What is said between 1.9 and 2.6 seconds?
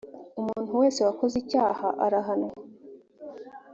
araanwa